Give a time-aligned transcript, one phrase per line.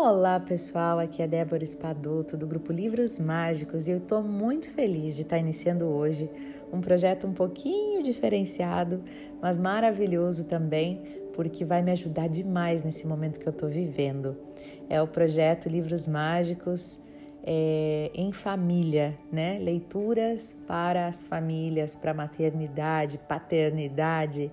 [0.00, 5.16] Olá pessoal, aqui é Débora Espadoto do grupo Livros Mágicos e eu estou muito feliz
[5.16, 6.30] de estar iniciando hoje
[6.72, 9.02] um projeto um pouquinho diferenciado,
[9.42, 11.02] mas maravilhoso também,
[11.34, 14.36] porque vai me ajudar demais nesse momento que eu estou vivendo.
[14.88, 17.00] É o projeto Livros Mágicos
[17.42, 19.58] é, em família, né?
[19.58, 24.48] Leituras para as famílias, para maternidade, paternidade,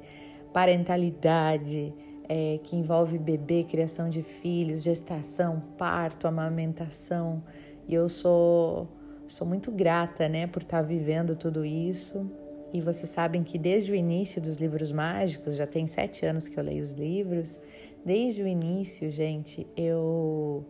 [0.51, 1.93] parentalidade
[2.29, 7.43] é, que envolve bebê, criação de filhos, gestação, parto, amamentação.
[7.87, 8.87] E eu sou,
[9.27, 12.29] sou muito grata né, por estar vivendo tudo isso.
[12.73, 16.59] E vocês sabem que desde o início dos livros mágicos, já tem sete anos que
[16.59, 17.59] eu leio os livros,
[18.03, 20.65] desde o início, gente, eu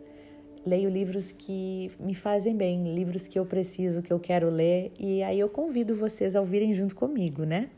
[0.64, 5.22] leio livros que me fazem bem, livros que eu preciso, que eu quero ler, e
[5.22, 7.70] aí eu convido vocês a ouvirem junto comigo, né?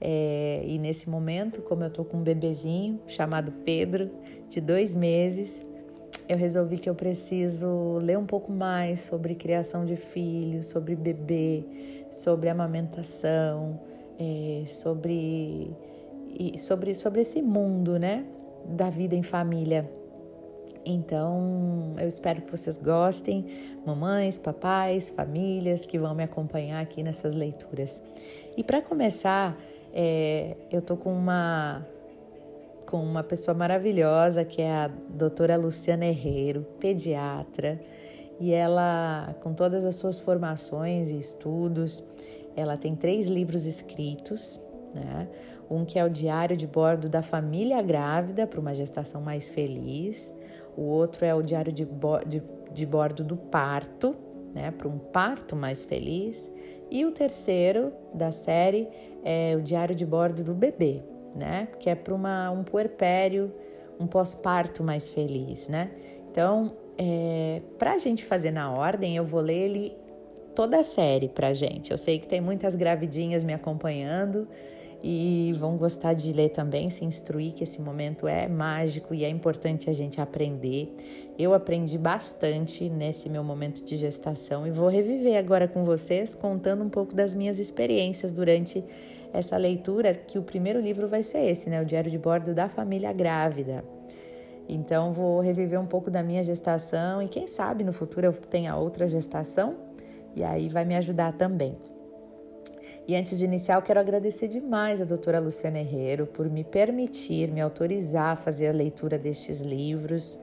[0.00, 4.10] É, e nesse momento, como eu tô com um bebezinho chamado Pedro,
[4.48, 5.66] de dois meses,
[6.28, 11.64] eu resolvi que eu preciso ler um pouco mais sobre criação de filhos, sobre bebê,
[12.10, 13.80] sobre amamentação,
[14.18, 15.70] é, sobre,
[16.58, 18.24] sobre, sobre esse mundo, né?
[18.66, 19.90] Da vida em família.
[20.86, 23.46] Então, eu espero que vocês gostem,
[23.86, 28.02] mamães, papais, famílias que vão me acompanhar aqui nessas leituras.
[28.56, 29.58] E para começar,
[29.94, 31.86] é, eu tô com uma
[32.84, 37.80] com uma pessoa maravilhosa que é a doutora Luciana Herrero, pediatra,
[38.38, 42.02] e ela, com todas as suas formações e estudos,
[42.54, 44.60] ela tem três livros escritos,
[44.94, 45.28] né?
[45.70, 50.32] Um que é o Diário de Bordo da Família Grávida para uma gestação mais feliz,
[50.76, 52.42] o outro é o Diário de, bo de,
[52.72, 54.14] de Bordo do Parto,
[54.54, 54.70] né?
[54.70, 56.50] Para um parto mais feliz,
[56.90, 58.88] e o terceiro da série
[59.24, 61.02] é o diário de bordo do bebê,
[61.34, 61.68] né?
[61.78, 63.52] Que é para um puerpério,
[63.98, 65.90] um pós-parto mais feliz, né?
[66.30, 69.96] Então, é, para a gente fazer na ordem, eu vou ler ele
[70.54, 71.90] toda a série para gente.
[71.90, 74.46] Eu sei que tem muitas gravidinhas me acompanhando,
[75.06, 79.28] e vão gostar de ler também, se instruir que esse momento é mágico e é
[79.28, 80.96] importante a gente aprender.
[81.38, 86.82] Eu aprendi bastante nesse meu momento de gestação e vou reviver agora com vocês contando
[86.82, 88.82] um pouco das minhas experiências durante
[89.30, 92.66] essa leitura, que o primeiro livro vai ser esse, né, o Diário de Bordo da
[92.66, 93.84] Família Grávida.
[94.66, 98.74] Então vou reviver um pouco da minha gestação e quem sabe no futuro eu tenha
[98.74, 99.76] outra gestação
[100.34, 101.76] e aí vai me ajudar também.
[103.06, 107.50] E antes de iniciar, eu quero agradecer demais a doutora Luciana Herrero por me permitir,
[107.50, 110.38] me autorizar a fazer a leitura destes livros,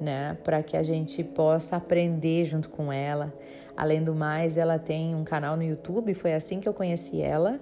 [0.00, 3.34] né, para que a gente possa aprender junto com ela.
[3.76, 7.60] Além do mais, ela tem um canal no YouTube, foi assim que eu conheci ela,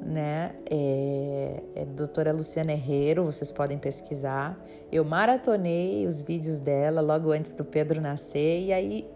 [0.00, 0.52] né?
[0.70, 4.56] É, é doutora Luciana Herrero, vocês podem pesquisar.
[4.92, 9.06] Eu maratonei os vídeos dela logo antes do Pedro nascer e aí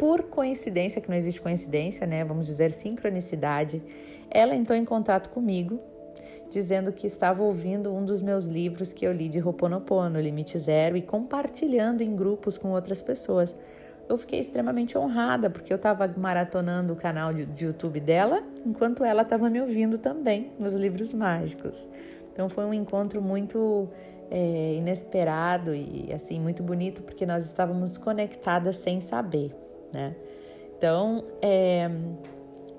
[0.00, 2.24] por coincidência, que não existe coincidência, né?
[2.24, 3.82] Vamos dizer sincronicidade,
[4.30, 5.78] ela entrou em contato comigo,
[6.48, 10.96] dizendo que estava ouvindo um dos meus livros que eu li de Roponopono, Limite Zero,
[10.96, 13.54] e compartilhando em grupos com outras pessoas.
[14.08, 19.04] Eu fiquei extremamente honrada, porque eu estava maratonando o canal de, de YouTube dela, enquanto
[19.04, 21.86] ela estava me ouvindo também nos livros mágicos.
[22.32, 23.86] Então foi um encontro muito
[24.30, 29.54] é, inesperado e assim muito bonito, porque nós estávamos conectadas sem saber
[29.92, 30.14] né?
[30.76, 31.90] Então, é,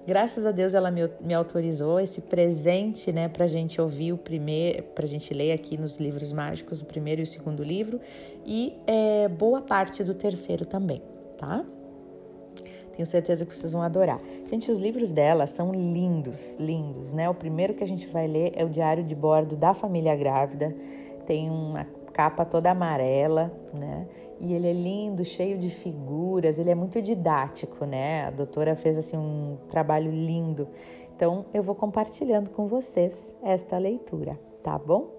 [0.07, 4.83] graças a Deus ela me, me autorizou esse presente, né, para gente ouvir o primeiro,
[4.83, 7.99] para gente ler aqui nos livros mágicos o primeiro e o segundo livro
[8.45, 11.01] e é, boa parte do terceiro também,
[11.37, 11.63] tá?
[12.95, 14.19] Tenho certeza que vocês vão adorar.
[14.49, 17.29] Gente, os livros dela são lindos, lindos, né?
[17.29, 20.75] O primeiro que a gente vai ler é o Diário de Bordo da Família Grávida.
[21.25, 24.07] Tem uma capa toda amarela, né?
[24.39, 28.25] E ele é lindo, cheio de figuras, ele é muito didático, né?
[28.25, 30.67] A doutora fez assim um trabalho lindo.
[31.15, 34.31] Então eu vou compartilhando com vocês esta leitura,
[34.63, 35.11] tá bom?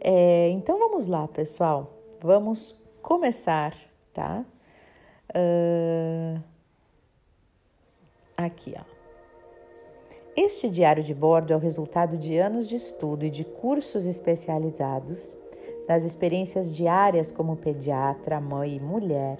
[0.00, 1.92] É, então vamos lá, pessoal.
[2.20, 3.76] Vamos começar,
[4.12, 4.44] tá?
[5.30, 6.42] Uh,
[8.36, 8.96] aqui, ó.
[10.36, 15.36] Este diário de bordo é o resultado de anos de estudo e de cursos especializados
[15.86, 19.38] das experiências diárias como pediatra, mãe e mulher,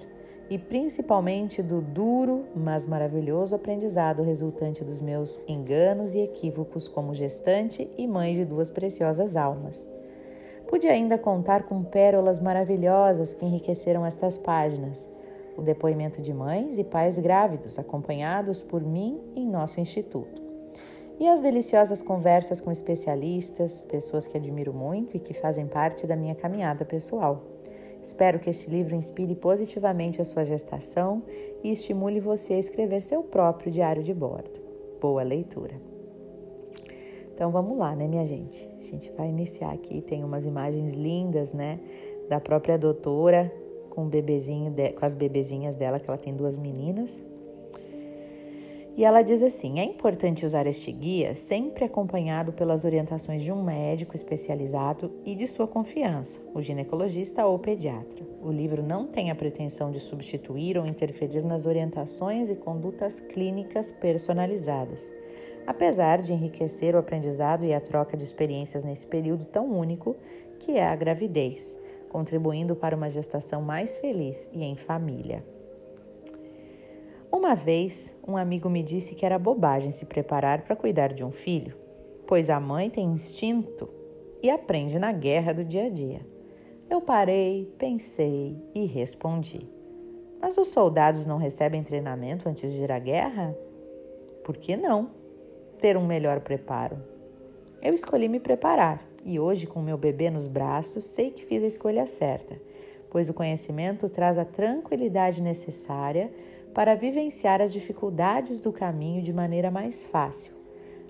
[0.49, 7.89] e principalmente do duro, mas maravilhoso aprendizado resultante dos meus enganos e equívocos como gestante
[7.97, 9.87] e mãe de duas preciosas almas.
[10.69, 15.07] Pude ainda contar com pérolas maravilhosas que enriqueceram estas páginas.
[15.57, 20.46] O depoimento de mães e pais grávidos, acompanhados por mim em nosso instituto
[21.19, 26.15] e as deliciosas conversas com especialistas, pessoas que admiro muito e que fazem parte da
[26.15, 27.43] minha caminhada pessoal.
[28.03, 31.23] Espero que este livro inspire positivamente a sua gestação
[31.63, 34.61] e estimule você a escrever seu próprio diário de bordo.
[35.01, 35.75] Boa leitura!
[37.33, 38.67] Então vamos lá, né, minha gente?
[38.79, 40.01] A gente vai iniciar aqui.
[40.01, 41.79] Tem umas imagens lindas, né,
[42.29, 43.51] da própria doutora
[43.89, 47.21] com o bebezinho, de, com as bebezinhas dela, que ela tem duas meninas.
[48.97, 53.61] E ela diz assim: é importante usar este guia sempre acompanhado pelas orientações de um
[53.61, 58.25] médico especializado e de sua confiança, o ginecologista ou pediatra.
[58.41, 63.91] O livro não tem a pretensão de substituir ou interferir nas orientações e condutas clínicas
[63.91, 65.11] personalizadas,
[65.67, 70.15] apesar de enriquecer o aprendizado e a troca de experiências nesse período tão único
[70.57, 71.77] que é a gravidez,
[72.09, 75.43] contribuindo para uma gestação mais feliz e em família.
[77.47, 81.31] Uma vez, um amigo me disse que era bobagem se preparar para cuidar de um
[81.31, 81.77] filho,
[82.27, 83.87] pois a mãe tem instinto
[84.43, 86.19] e aprende na guerra do dia a dia.
[86.89, 89.65] Eu parei, pensei e respondi:
[90.41, 93.57] Mas os soldados não recebem treinamento antes de ir à guerra?
[94.43, 95.09] Por que não
[95.79, 96.97] ter um melhor preparo?
[97.81, 101.67] Eu escolhi me preparar e hoje, com meu bebê nos braços, sei que fiz a
[101.67, 102.59] escolha certa,
[103.09, 106.29] pois o conhecimento traz a tranquilidade necessária
[106.77, 110.53] para vivenciar as dificuldades do caminho de maneira mais fácil.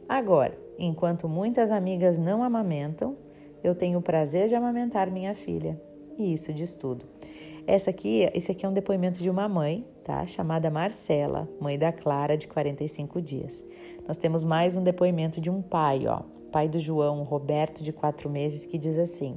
[0.08, 3.18] Agora, enquanto muitas amigas não amamentam,
[3.62, 5.78] eu tenho o prazer de amamentar minha filha.
[6.18, 7.06] E isso diz tudo.
[7.68, 10.26] Essa aqui, esse aqui é um depoimento de uma mãe, tá?
[10.26, 13.62] Chamada Marcela, mãe da Clara, de 45 dias.
[14.08, 18.30] Nós temos mais um depoimento de um pai, ó, pai do João, Roberto, de quatro
[18.30, 19.36] meses, que diz assim: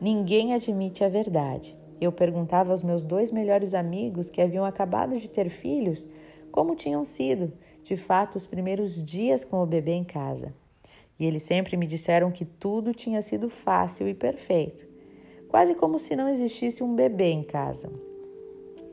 [0.00, 1.76] Ninguém admite a verdade.
[2.02, 6.08] Eu perguntava aos meus dois melhores amigos que haviam acabado de ter filhos
[6.50, 7.52] como tinham sido,
[7.84, 10.52] de fato, os primeiros dias com o bebê em casa.
[11.16, 14.84] E eles sempre me disseram que tudo tinha sido fácil e perfeito,
[15.46, 17.88] quase como se não existisse um bebê em casa.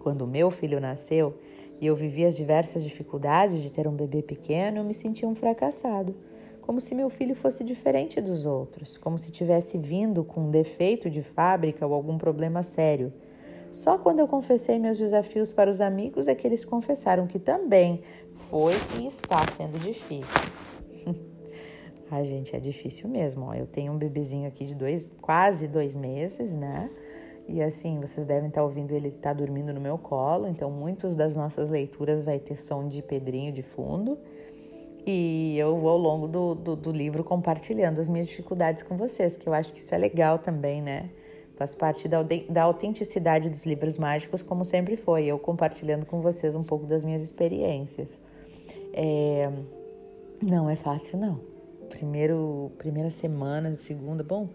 [0.01, 1.35] Quando meu filho nasceu
[1.81, 5.33] e eu vivi as diversas dificuldades de ter um bebê pequeno, eu me sentia um
[5.33, 6.15] fracassado
[6.69, 11.09] como se meu filho fosse diferente dos outros, como se tivesse vindo com um defeito
[11.09, 13.11] de fábrica ou algum problema sério.
[13.71, 18.03] Só quando eu confessei meus desafios para os amigos é que eles confessaram que também
[18.35, 20.39] foi e está sendo difícil.
[22.11, 23.45] Ai, gente, é difícil mesmo.
[23.45, 23.55] Ó.
[23.55, 26.87] Eu tenho um bebezinho aqui de dois, quase dois meses, né?
[27.47, 31.35] E assim, vocês devem estar ouvindo ele está dormindo no meu colo, então muitas das
[31.35, 34.19] nossas leituras vai ter som de pedrinho de fundo.
[35.11, 39.35] E eu vou ao longo do, do, do, livro compartilhando as minhas dificuldades com vocês,
[39.35, 41.09] que eu acho que isso é legal também, né?
[41.55, 46.55] Faz parte da, da autenticidade dos livros mágicos, como sempre foi, eu compartilhando com vocês
[46.55, 48.19] um pouco das minhas experiências.
[48.93, 49.51] É...
[50.47, 51.39] Não é fácil, não.
[51.89, 54.47] Primeiro, primeira semana, segunda, bom,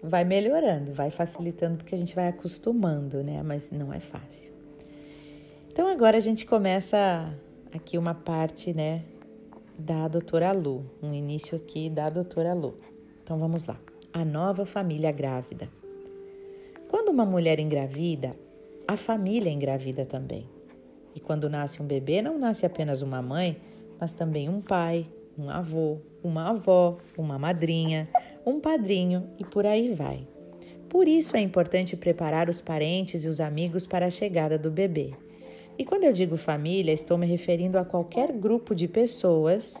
[0.00, 3.42] vai melhorando, vai facilitando, porque a gente vai acostumando, né?
[3.42, 4.52] Mas não é fácil.
[5.72, 7.34] Então agora a gente começa
[7.74, 9.02] aqui uma parte, né?
[9.78, 12.76] Da doutora Lu, um início aqui da doutora Lu.
[13.22, 13.78] Então vamos lá.
[14.12, 15.68] A nova família grávida.
[16.88, 18.34] Quando uma mulher engravida,
[18.86, 20.48] a família engravida também.
[21.14, 23.60] E quando nasce um bebê, não nasce apenas uma mãe,
[24.00, 25.06] mas também um pai,
[25.38, 28.08] um avô, uma avó, uma madrinha,
[28.44, 30.26] um padrinho e por aí vai.
[30.88, 35.12] Por isso é importante preparar os parentes e os amigos para a chegada do bebê.
[35.78, 39.80] E quando eu digo família, estou me referindo a qualquer grupo de pessoas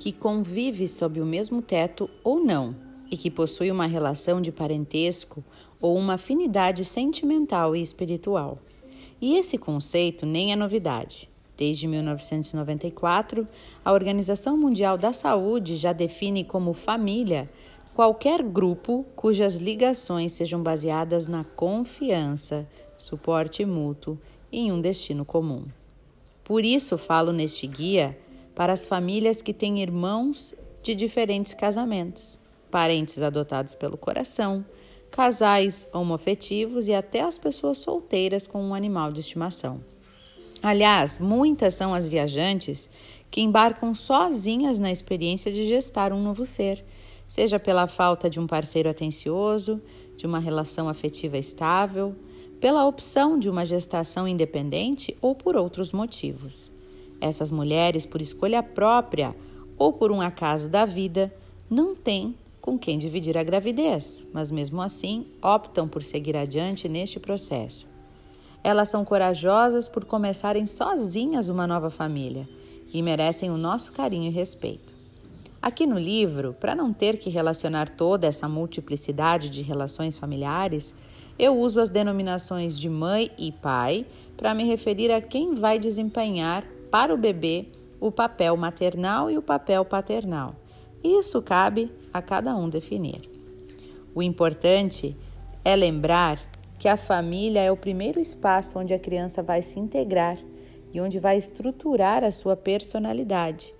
[0.00, 2.74] que convive sob o mesmo teto ou não
[3.10, 5.44] e que possui uma relação de parentesco
[5.78, 8.58] ou uma afinidade sentimental e espiritual.
[9.20, 11.28] E esse conceito nem é novidade.
[11.58, 13.46] Desde 1994,
[13.84, 17.50] a Organização Mundial da Saúde já define como família
[17.94, 22.66] qualquer grupo cujas ligações sejam baseadas na confiança,
[22.96, 24.18] suporte mútuo
[24.52, 25.64] em um destino comum.
[26.44, 28.18] Por isso falo neste guia
[28.54, 32.38] para as famílias que têm irmãos de diferentes casamentos,
[32.70, 34.64] parentes adotados pelo coração,
[35.10, 39.80] casais homoafetivos e até as pessoas solteiras com um animal de estimação.
[40.62, 42.88] Aliás, muitas são as viajantes
[43.30, 46.84] que embarcam sozinhas na experiência de gestar um novo ser,
[47.26, 49.80] seja pela falta de um parceiro atencioso,
[50.16, 52.14] de uma relação afetiva estável,
[52.62, 56.70] pela opção de uma gestação independente ou por outros motivos.
[57.20, 59.34] Essas mulheres, por escolha própria
[59.76, 61.34] ou por um acaso da vida,
[61.68, 67.18] não têm com quem dividir a gravidez, mas mesmo assim optam por seguir adiante neste
[67.18, 67.84] processo.
[68.62, 72.48] Elas são corajosas por começarem sozinhas uma nova família
[72.94, 74.94] e merecem o nosso carinho e respeito.
[75.60, 80.94] Aqui no livro, para não ter que relacionar toda essa multiplicidade de relações familiares,
[81.38, 86.64] eu uso as denominações de mãe e pai para me referir a quem vai desempenhar
[86.90, 87.66] para o bebê
[88.00, 90.56] o papel maternal e o papel paternal.
[91.02, 93.22] Isso cabe a cada um definir.
[94.14, 95.16] O importante
[95.64, 96.40] é lembrar
[96.78, 100.36] que a família é o primeiro espaço onde a criança vai se integrar
[100.92, 103.72] e onde vai estruturar a sua personalidade.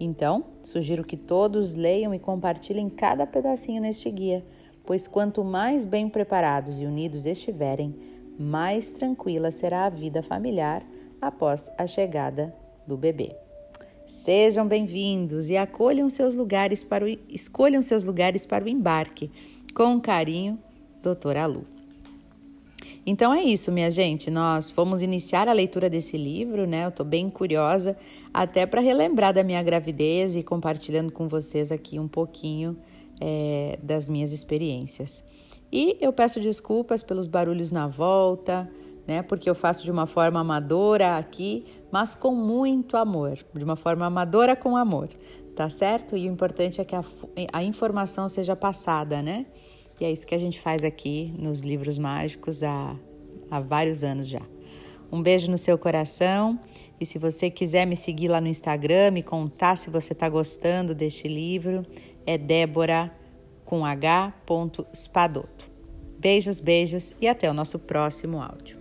[0.00, 4.44] Então, sugiro que todos leiam e compartilhem cada pedacinho neste guia,
[4.86, 7.94] pois quanto mais bem preparados e unidos estiverem,
[8.38, 10.82] mais tranquila será a vida familiar
[11.20, 12.54] após a chegada
[12.86, 13.34] do bebê.
[14.06, 19.30] Sejam bem-vindos e acolham seus lugares para o, escolham seus lugares para o embarque.
[19.74, 20.56] Com carinho,
[21.02, 21.66] doutora Lu.
[23.04, 24.30] Então é isso, minha gente.
[24.30, 26.86] Nós vamos iniciar a leitura desse livro, né?
[26.86, 27.96] Eu tô bem curiosa,
[28.32, 32.76] até para relembrar da minha gravidez e compartilhando com vocês aqui um pouquinho
[33.20, 35.22] é, das minhas experiências.
[35.72, 38.70] E eu peço desculpas pelos barulhos na volta,
[39.06, 39.22] né?
[39.22, 44.06] Porque eu faço de uma forma amadora aqui, mas com muito amor, de uma forma
[44.06, 45.08] amadora com amor,
[45.54, 46.16] tá certo?
[46.16, 47.04] E o importante é que a,
[47.52, 49.46] a informação seja passada, né?
[50.00, 52.94] E é isso que a gente faz aqui nos livros mágicos há,
[53.50, 54.42] há vários anos já.
[55.10, 56.58] Um beijo no seu coração.
[57.00, 60.94] E se você quiser me seguir lá no Instagram, me contar se você está gostando
[60.94, 61.84] deste livro,
[62.26, 63.12] é Débora
[63.64, 64.32] com H.
[64.92, 65.70] Spadoto.
[66.18, 68.75] Beijos, beijos e até o nosso próximo áudio.